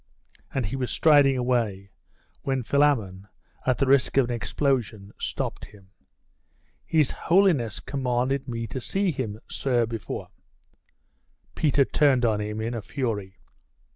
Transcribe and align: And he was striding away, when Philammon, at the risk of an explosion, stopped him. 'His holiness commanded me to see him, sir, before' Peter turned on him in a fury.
And 0.51 0.65
he 0.65 0.75
was 0.75 0.89
striding 0.89 1.37
away, 1.37 1.91
when 2.41 2.63
Philammon, 2.63 3.27
at 3.67 3.77
the 3.77 3.85
risk 3.85 4.17
of 4.17 4.25
an 4.31 4.35
explosion, 4.35 5.11
stopped 5.19 5.65
him. 5.65 5.91
'His 6.87 7.11
holiness 7.11 7.79
commanded 7.79 8.47
me 8.47 8.65
to 8.65 8.81
see 8.81 9.11
him, 9.11 9.39
sir, 9.47 9.85
before' 9.85 10.29
Peter 11.53 11.85
turned 11.85 12.25
on 12.25 12.41
him 12.41 12.59
in 12.61 12.73
a 12.73 12.81
fury. 12.81 13.37